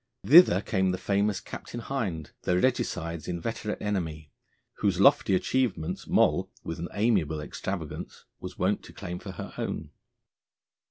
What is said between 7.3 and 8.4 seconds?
extravagance,